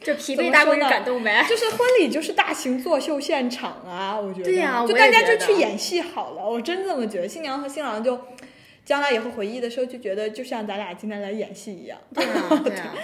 [0.00, 1.44] 这疲惫大过于感动呗。
[1.48, 4.44] 就是婚礼就是大型作秀现场啊，我觉得。
[4.44, 7.26] 对呀就大家就去演戏好了，我真这么觉得。
[7.26, 8.20] 新娘和新郎就
[8.84, 11.98] 将来以后回忆的时候，就觉得就像咱俩今天来演戏一样。
[12.14, 12.94] 对啊，对啊。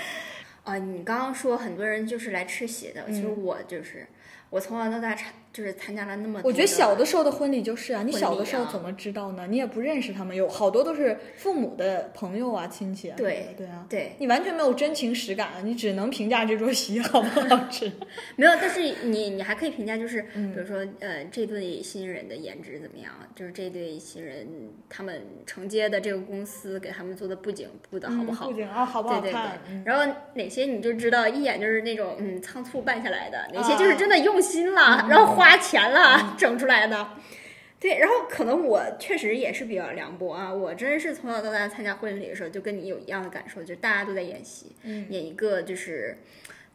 [0.68, 3.42] 啊，你刚刚说很多人就是来吃席的，其实嗯。
[3.42, 4.07] 我就是，
[4.50, 6.48] 我从小到大参就是参加了那么多。
[6.48, 9.46] 我觉得小的时候的婚礼就是啊，你小的时候怎么知道呢？
[9.48, 13.14] 你也不认识他们，有好多都是父母的朋友啊、亲戚啊。
[13.16, 17.90] 对对啊，对，你完全没有真情实感，你只能评价这桌席 好不好吃。
[18.37, 23.12] 没有，但是你你还可以评价，就是嗯比如说呃，这对新人的颜值怎么样？
[23.34, 24.46] 就是这对新人
[24.88, 28.50] 他们承接的这个公司给他们做的布景布的好不好嗯？
[28.50, 29.58] 不仅啊，好不好对对看？
[29.70, 37.09] 嗯然后哪些你就知道一眼就是那种嗯仓促办下来的，哪些啊就是真的用心了，然后花钱了、 整出来的。
[37.81, 46.18] 对，然后可能我确实也是比较凉薄啊，我真是从小到大参加婚礼的时候就跟你有一样的感受，就是大家都在演戏，嗯演一个就是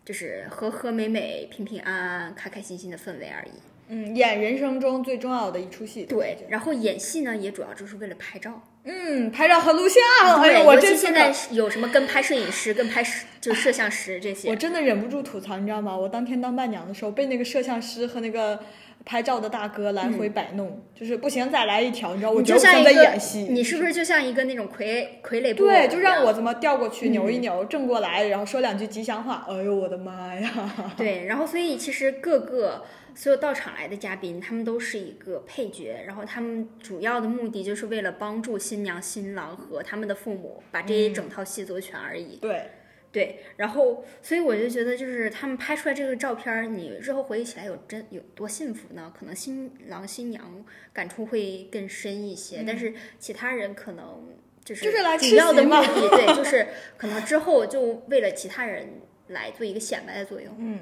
[0.05, 3.51] 就是和和美美、平平安安、开开心心的氛围而已。
[3.89, 6.05] 嗯，演人生中最重要的一出戏。
[6.05, 8.61] 对，然后演戏呢也主要就是为了拍照。
[8.85, 10.01] 嗯，拍照和录像。
[10.41, 14.55] 哎对，呦，我尤这现在有什么跟拍摄影师、跟拍摄就摄像师这些我。
[14.55, 15.95] 真的忍不住吐槽，你知道吗？
[15.97, 18.59] 我当天当伴娘的时候，被那个摄像师和那个
[19.05, 23.47] 拍照的大哥来回摆弄，就是不行，再来一条，你知道，我就像一个演戏。
[23.49, 29.45] 你是不是就像一个那种傀傀儡布对，就让我怎么调过去，扭一嗯扭，正过来，然后说两句吉祥话。
[29.49, 30.49] 哎呦，我的妈呀！
[30.97, 32.83] 对，然后所以其实各个
[33.15, 42.37] 所有到场来的嘉宾，他们都是一个配角，然后他们主要的目的就是为了帮助新娘、新郎和他们的父母把这一嗯整套戏做全而已。
[42.37, 42.69] 对，
[43.11, 49.13] 对，然后所以我就觉得，就是他们拍出来这个照片儿，你日后回忆起来有真有多幸福呢？
[49.17, 54.29] 可能新郎新娘感触会更深一些，但是其他人可能
[54.65, 60.55] 就是主要的目的，对，就 是可能之后就为了其他人来做一个显摆的作用。
[60.57, 60.79] 嗯，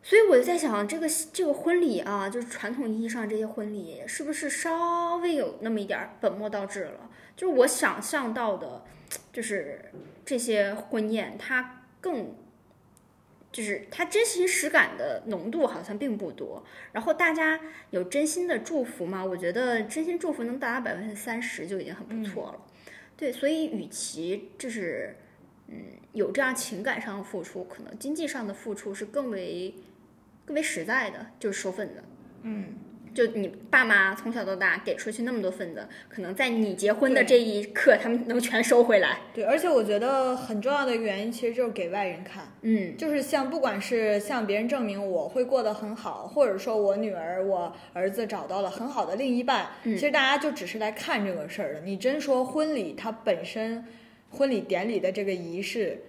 [0.00, 7.10] 所以我就在想，这个这个婚礼啊，就是传统意义上这些婚礼，是不是稍微有那么一点儿本末倒置了？
[7.36, 8.84] 就是我想象到的，
[9.32, 9.84] 就是
[10.24, 12.34] 这些婚宴，它更，
[13.52, 16.64] 就是它真情实感的浓度好像并不多。
[16.92, 19.22] 然后大家有真心的祝福吗？
[19.22, 22.60] 我觉得真心祝福能达到百分之三十就已经很不错了。
[23.16, 25.16] 对，所以与其就是。
[25.68, 25.76] 嗯，
[26.12, 29.74] 有这样情感上的付出，可能经济上的付出是更为
[30.44, 32.02] 更为实在的，就是收份子。
[32.42, 32.74] 嗯，
[33.12, 39.18] 就你爸妈从小到大给出去那么多份子，可能在你结婚的这一刻，他们能全收回来。
[39.34, 42.44] 对，而且我觉得很重要的原因其实就是给外人看。
[42.62, 51.80] 嗯，就是像不管是向别人证明我会过得很好，或者说我女儿、我儿子找到了很好的另一半，嗯其实大家就只是来看这个事儿的。
[51.80, 53.84] 你真说婚礼它本身，
[54.30, 56.02] 婚礼典礼的这个仪式，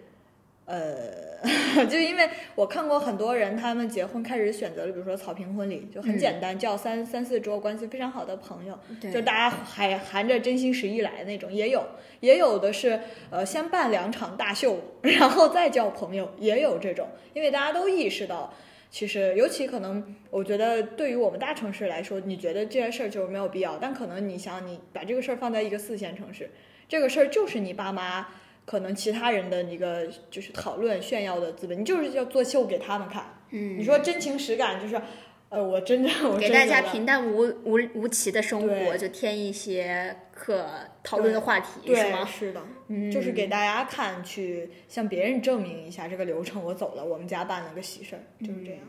[0.65, 11.86] 呃， 就因为我看过很多人，他们结婚开始选择了，比如说草坪婚礼，就很简单，叫三三四桌关系非常好的朋友，对就大家还含着真心实意来的那种，也有，
[12.19, 18.53] 也有的是呃先办两场大秀，然后再叫朋友，也有这种，因为大家都意识到。
[18.91, 23.77] 其实，尤其可能，我觉得对于我们大城市来说，你觉得这件事儿就是没有必要。
[23.77, 26.49] 但可能你想，你把这个事儿放在一个四线城市，
[26.89, 28.28] 这个事儿就是你爸妈
[28.65, 33.39] 可能其他人的一个就是讨论炫耀的资本，你就是要做秀给他们看。
[33.52, 35.02] 嗯，你说真情实感，就是
[35.49, 40.67] 呃，我真的我给大家平淡无无无奇的生活，就添一些可
[41.04, 42.25] 讨论的话题，是对，吗？
[42.25, 48.82] 是的，嗯，就是给大家看，去向别人证明一下这个流程我走了，我们家办了个喜事儿，就是这样。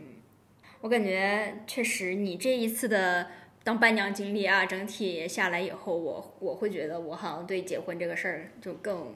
[0.83, 3.27] 我感觉确实，你这一次的
[3.63, 9.15] 当伴娘经历啊，整体下来以后，我我会觉得我好像对结婚这个事儿就更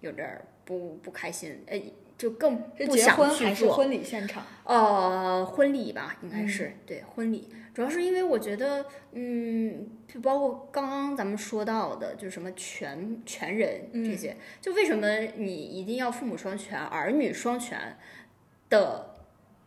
[0.00, 1.80] 有点儿不不开心，呃，
[2.16, 3.74] 就更不想去婚还是做。
[3.74, 4.44] 婚礼现场？
[4.64, 17.98] 呃，婚礼吧，应该嗯是、对婚礼，主要是因为我觉得，嗯，就包括刚刚咱们说到的，就是什么全全人嗯这些，就为什么你一定要父母双全、儿女双全
[18.70, 19.11] 的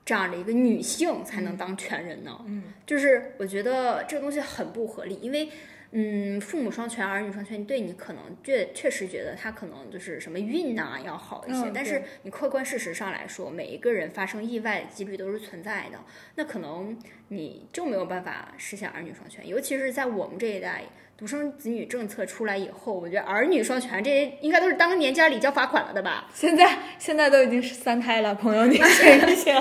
[0.06, 2.40] 这样的一个女性才能当全人呢？
[2.46, 5.50] 嗯，就是我觉得这个东西很不合理，因为。
[5.98, 16.00] 嗯，父母双全，儿女双全，对你可能确确实觉得他可能就是什么运呐、要好一些，嗯但是你客观事实上来说，每一个人发生意外的几率都是存在的。
[16.36, 16.98] 那可能
[17.30, 20.84] 你就没有办法实现儿女双全，尤其是在我们这一代，
[21.18, 26.28] 独生子女政策出来以后，我觉得儿女双全这些应该都是当年家里交罚款了的吧？
[26.34, 29.56] 现在现在都已经是三胎了，朋友，你想一醒。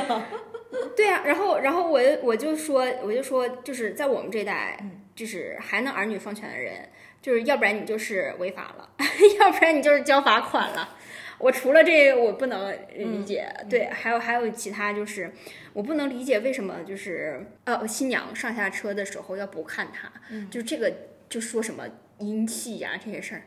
[0.96, 4.76] 对呀、然后然后我就我就说我就说就是在我们这一代，
[5.14, 6.88] 就是还能儿女双全的人，
[7.22, 8.88] 就是要不然你就是违法了，
[9.40, 10.96] 要不然你就是交罚款了。
[11.38, 15.32] 我除了这个我不能理解，对，还有还有其他就是
[15.72, 20.10] 我不能理解为什么就是呃新娘上下车的时候要不看她，
[20.50, 20.92] 就这个
[21.34, 21.84] 就说什么
[22.20, 23.42] 阴气呀、这些事儿，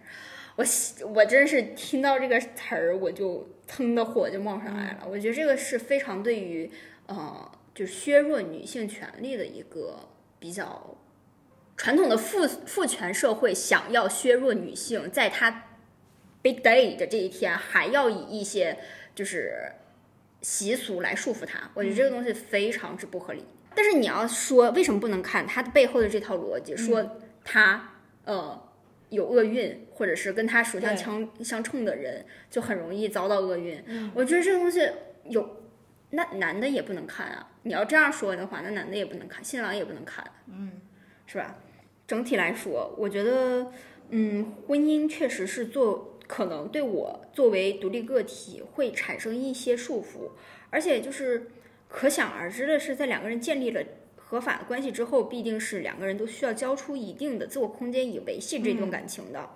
[0.58, 6.70] 我喜我真是听到这个词儿我就腾的火就冒上来了，我觉得这个是非常对于
[7.06, 10.98] 呃就削弱女性权利的一个比较
[11.78, 15.70] 传统的父父权社会想要削弱女性，在她
[16.42, 18.80] Big Day 的这一天，还要以一些
[19.16, 19.72] 就是
[20.42, 21.72] 习俗来束缚她。
[21.74, 23.46] 我觉得这个东西非常之不合理。
[23.74, 27.18] 但是你要说为什么不能看它的背后的这套逻辑，说
[27.48, 27.94] 她
[28.26, 28.62] 呃
[29.10, 34.12] 有厄运，或者是跟他属相相相冲的人，就很容易遭到厄运。
[34.14, 34.82] 我觉得这个东西
[35.24, 35.64] 有。
[36.10, 37.52] 那男的也不能看啊！
[37.64, 40.72] 你要这样说的话，那男的也不能看，新郎也不能看，嗯，
[41.26, 41.58] 是吧？
[42.08, 43.74] 整体来说，我觉得，
[44.12, 50.32] 嗯，婚姻确实是做可能对我作为独立个体会产生一些束缚，
[50.70, 51.48] 而且就是
[51.90, 53.84] 可想而知的是，在两个人建立了
[54.28, 59.50] 合法的关系之后，必定是两个人都需要交出一定的自我空间以维系这段感情的。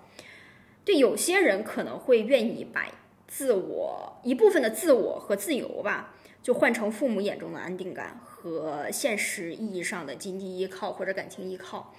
[0.84, 2.86] 对有些人可能会愿意把
[3.28, 6.14] 自我一部分的自我和自由吧。
[6.42, 11.94] 就换成父母眼中的安定感和现实意义上的经济依靠或者感情依靠，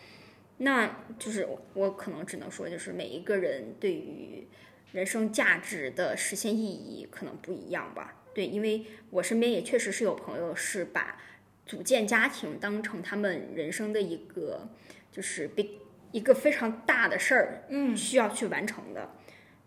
[0.58, 4.46] 那就是我可能只能说，就是每一个人对于
[4.92, 8.22] 人生价值的实现意义可能不一样吧。
[8.34, 11.18] 对，因为我身边也确实是有朋友是把
[11.66, 14.68] 组建家庭当成他们人生的一个
[15.12, 15.70] 就是 big
[16.12, 19.10] 一个非常大的事儿，嗯需要去完成的。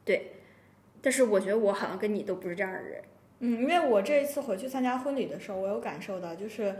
[0.04, 0.32] 对，
[1.02, 3.02] 但是我觉得我好像跟你都不是这样的人。
[3.40, 6.74] 嗯，因为我这一次回去参加婚礼的时候，我有感受到，就是，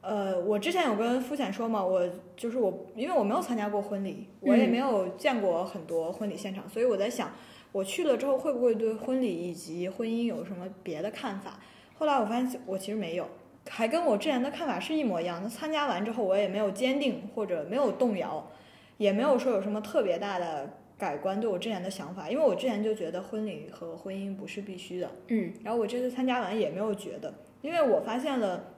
[0.00, 7.32] 呃，我之前有跟肤浅说嘛，我就是我，因为我没有参加过婚礼，我也嗯没有见过很多婚礼现场，所以我在想，
[7.72, 11.60] 我去了之后会不会对婚礼以及婚姻有什么别的看法？
[11.94, 13.26] 后来我发现我其实没有，
[13.68, 15.48] 还跟我之前的看法是一模一样的。
[15.48, 18.50] 参加完之后，我也没有坚定或者没有动摇，
[18.98, 25.10] 也没有说有什么特别大的改观对我之前的想法，因为我之前就觉得婚礼和婚姻不是必须的。
[25.28, 28.72] 嗯然后我这次参加完也没有觉得，因为我发现了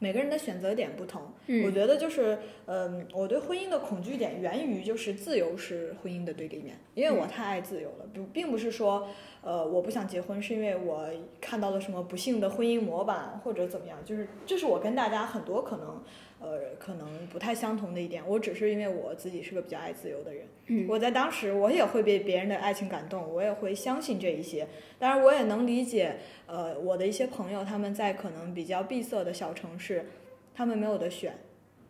[0.00, 1.22] 每个人的选择点不同。
[1.22, 9.06] 我嗯觉得就是，嗯，我对婚姻的恐惧点源于就是自由是婚姻的对立面，因为我太爱自由了，不，并不是说，
[9.44, 11.06] 呃，我不想结婚是因为我
[11.38, 16.02] 看到了什么不幸的婚姻模板或者怎么样，就是这是我跟大家很多可能，
[16.40, 18.26] 呃，可能不太相同的一点。
[18.26, 24.66] 我只是因为我自己是个比较爱自由的人，嗯我在当时我也会被别人的爱情感动，我也会相信这一些。
[24.98, 26.16] 当然，我也能理解，
[26.46, 30.06] 呃，我的一些朋友他们在可能比较闭塞的小城市，
[30.54, 31.36] 他们没有得选，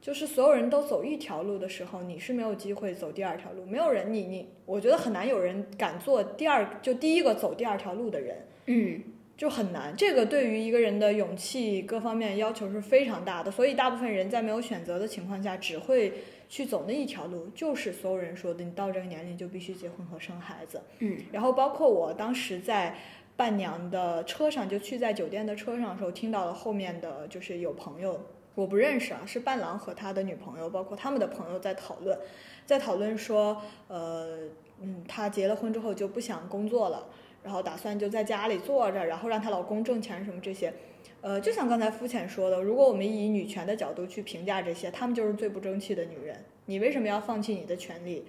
[0.04, 3.64] 就是所有人都走一条路的时候，你是没有机会走第二条路。
[3.64, 8.36] 没有人，你你，我觉得很难有人敢做第二，就第一个走第二条路的人。
[8.66, 9.00] 嗯
[9.34, 9.96] 就很难。
[9.96, 16.12] 这个对于一个人的勇气各方面要求是非常大的，所以大部分人在没有选择的情况下，只会
[16.50, 20.82] 去走那一条路，就是所有人说的，你到这个年龄就必须结婚和生孩子。
[20.98, 22.94] 嗯，然后包括我当时在
[23.36, 28.20] 伴娘的车上，就去在酒店的车上的时候，听到了后面的就是有朋友
[28.54, 32.18] 我不认识啊，是伴郎和他的女朋友，包括他们的朋友在讨论，
[32.64, 34.38] 在讨论说，呃，
[34.80, 37.06] 嗯，她结了婚之后就不想工作了，
[37.42, 40.72] 然后打算就在家里坐着，然后让她老公挣钱什么这些。
[41.20, 46.44] 呃，就像刚才肤浅说的，如果我们以女权的角度去评价这些，她们就是最不争气的女人。
[46.66, 48.24] 你为什么要放弃你的权利？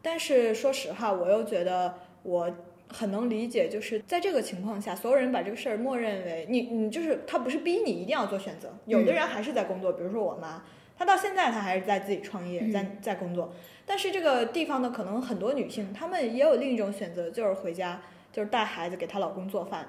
[0.00, 2.50] 但是说实话，我又觉得我
[2.96, 10.62] 很能理解，就是在这个情况下，所有人把这个事儿默认为你，你就是他不是逼你一定要做选择，有的人还是在工作，比如说我妈，
[10.98, 13.52] 她到现在她还是在自己创业，在在工作。
[13.84, 18.00] 但是这个地方呢，可能很多女性她们也有另一种选择，就是回家，
[18.32, 19.86] 就是带孩子给她老公做饭。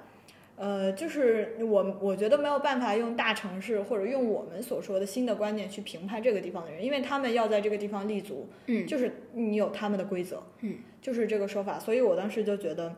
[0.57, 8.87] 呃，就是我我觉得没有办法用大城市或者用我们所说的新的观念去评判这个地方的人，因为他们要在这个地方立足，嗯。
[8.87, 10.77] 就是你有他们的规则，嗯，
[11.07, 11.79] 就是这个说法。
[11.79, 12.93] 所以我当时就觉得，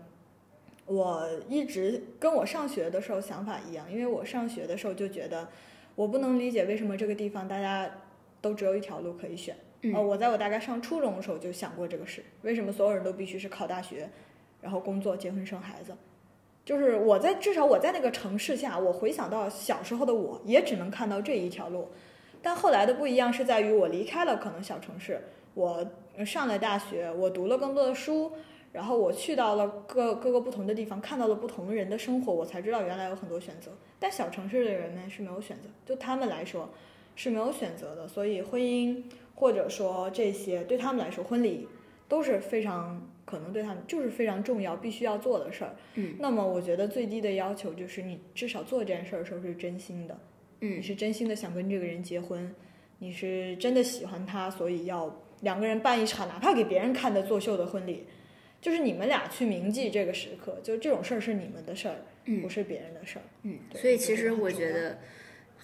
[0.87, 5.47] 我一直跟我上学的时候想法一样，因为我上学的时候就觉得，
[5.93, 7.87] 我不能理解为什么这个地方大家
[8.41, 9.55] 都只有一条路可以选。
[9.81, 14.09] 嗯呃，我在我大概上初中的时候就想过这个事，为什么所有人都必须是考大学，
[14.59, 15.95] 然后工作、结婚、生孩子？
[16.65, 21.89] 就是我在至少我在那个城市下，我回想到小时候的我，也只能看到这一条路。
[22.41, 25.21] 但后来的不一样是在于我离开了可能小城市，
[25.53, 25.85] 我
[26.25, 28.31] 上了大学，我读了更多的书，
[28.71, 33.71] 然后我去到了各各个不同的地方，看到了不同人的生活，我才知道原来有很多选择。
[33.99, 36.69] 但小城市的人们是没有选择，就他们来说
[37.15, 39.01] 是没有选择的，所以婚姻
[39.35, 41.67] 或者说这些对他们来说，婚礼
[42.07, 45.75] 都是非常可能对他们就是非常重要、必须要做的事儿。
[45.95, 50.17] 嗯，那么我觉得最低的要求就是你至少做这件事儿的时候是真心的，
[50.61, 52.53] 嗯你嗯是真心的想跟这个人结婚，
[52.99, 58.07] 你是真的喜欢他，所以要两个人办一场哪怕给别人看的作秀的婚礼，
[58.61, 62.41] 就是你们俩去铭记这个时刻，就这种事儿是你们的事儿，嗯。
[62.41, 63.21] 不是别人的事儿。
[63.43, 64.99] 嗯，所以其实我觉得，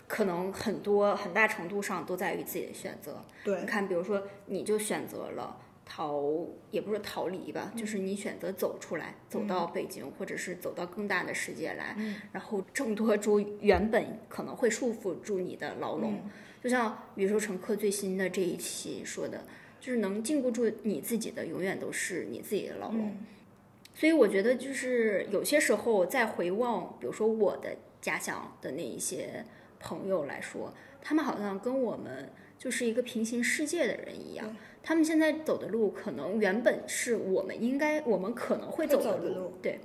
[0.08, 3.24] 可能很多很大程度上都在于自己的选择。
[3.44, 3.60] 对。
[3.60, 12.16] 你，看，比如说，你就选择了逃，也不是逃离吧，就是你选择走出来，走到北京，或者是走到更大的世界来，嗯。
[12.32, 16.14] 然后挣脱出原本可能会束缚住你的牢笼。
[16.24, 16.32] 嗯。
[16.64, 19.44] 就像宇宙乘客最新的这一期说的，
[19.86, 23.10] 就是能禁锢住你自己的，永远都是你自己的牢笼。
[23.10, 23.18] 嗯
[23.94, 29.46] 所以我觉得，就是有些时候在回望，比如说我的家乡的那一些
[29.80, 34.54] 朋友来说，他们好像跟我们就是一个平行世界的人一样。
[34.84, 39.80] 他们现在走的路，可能原本是我们应该，我们可能会走的路对。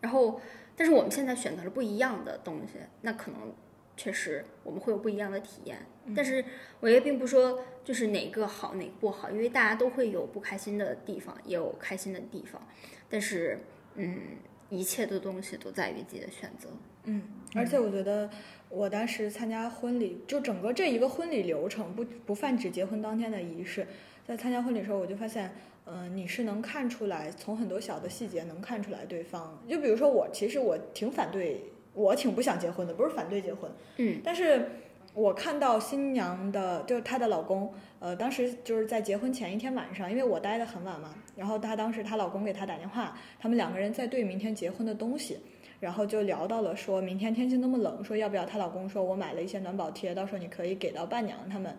[0.00, 0.40] 然后，
[0.74, 3.52] 但是我们现在选择了不一样的东西，那可能
[4.00, 5.76] 确实我们会有不一样的体验。
[6.16, 6.42] 但是
[6.80, 12.60] 我也并不说就是哪个好哪个不好，因为大家都会有不开心的地方，也有开心的地方。
[13.10, 13.58] 但是，
[13.96, 14.18] 嗯，
[14.70, 16.70] 一切的东西都在于自己的选择。
[17.04, 17.22] 嗯，
[17.54, 18.30] 而且我觉得
[18.70, 23.86] 我当时参加婚礼，就整个这一个婚礼流程，不不泛指结婚当天的仪式，
[24.26, 25.52] 在参加婚礼的时候，我就发现，
[25.84, 29.62] 嗯、你是能看出来，从很多小的细节能看出来对方。
[29.68, 34.70] 就比如说我，其实我挺反对，我挺不想结婚的，不是反对结婚，嗯，但是
[35.14, 45.38] 我看到新娘的，就是她的老公，呃，当时就是在结婚前一天晚上，因为我待的很晚嘛，然后她当时她老公给她打电话，他们两个人在对明天结婚的东西。
[45.80, 51.74] 然后就聊到了说明天天气那么冷，说要不要她老公说我买了一些暖宝贴，到时候你可以给到伴娘他们。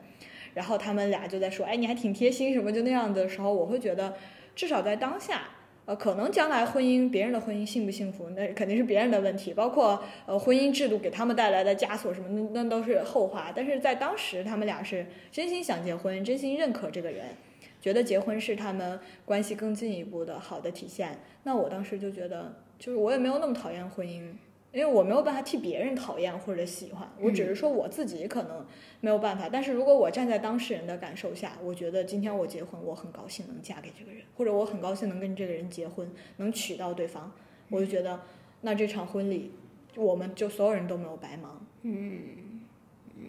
[0.55, 4.15] 然后他们俩就在说，哎，你还挺贴心什么，就那样的时候，我会觉得
[4.55, 5.43] 至少在当下，
[5.85, 13.51] 呃，可能将来婚姻别人的婚姻幸不幸福，那肯定是别人的问题，包括呃婚姻制度给他们带来的枷锁什么，那那都是后话。
[13.55, 17.25] 但是在当时，他们俩是真心想结婚，真心认可这个人。
[17.81, 24.21] 觉得结婚是他们关系更进一步的好的体现，那我当时就觉得，就是我也没有那么讨厌婚姻，
[24.73, 28.65] 因为我没有办法替别人讨厌或者喜欢，我只是说我自己可能
[29.01, 29.49] 没有办法。
[29.49, 37.31] 但是如果我站在当事人的感受下，我觉得今天我结婚，我很高兴能嫁给这个人，或者我很高兴能跟这个人结婚，能娶到对方，
[37.69, 38.21] 我就觉得
[38.61, 39.51] 那这场婚礼，
[39.95, 41.65] 我们就所有人都没有白忙。
[41.81, 42.21] 嗯
[43.17, 43.23] 嗯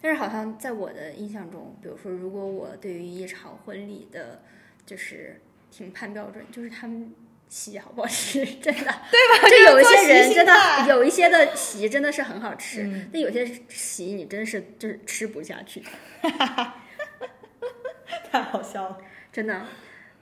[0.00, 4.40] 但是好像在我的印象中，比如说，如果我对于一场婚礼的，
[4.86, 5.40] 就是
[5.72, 7.12] 评判标准，就是他们
[7.48, 9.48] 席好不好吃， 真的，对吧？
[9.48, 10.52] 就有一些人真的
[10.88, 15.82] 有一些的席真的是很好吃，嗯但有些席你真是就是吃不下去，
[18.30, 18.98] 太好笑了。
[19.32, 19.62] 真的。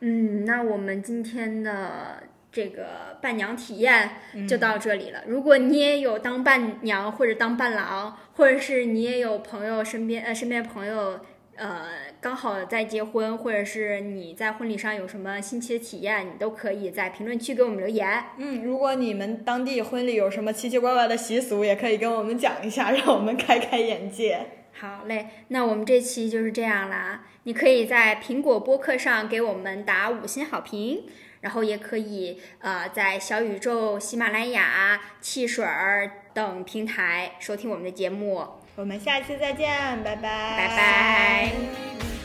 [0.00, 2.22] 嗯，那我们今天的
[2.52, 4.10] 这个伴娘体验
[4.46, 5.22] 就到这里了。
[5.26, 11.18] 如果你也有当伴娘或者当伴郎，或者是你也有朋友身边呃身边朋友
[11.56, 11.86] 呃
[12.26, 18.24] 刚好在结婚，或者是你在婚礼上有什么新奇的体验，你都可以在评论区给我们留言。
[18.36, 24.40] 嗯，如果你们当地婚礼有什么奇奇怪怪的习俗，也可以跟我们讲一下，让我们开开眼界。
[24.72, 27.22] 好嘞，那我们这期就是这样啦。
[27.44, 31.04] 你可以在苹果播客上给我们打五星好评，
[31.42, 38.44] 然后也可以呃在小宇宙、喜马拉雅、汽水儿等平台收听我们的节目。
[38.74, 42.15] 我们下期再见，拜拜，拜拜。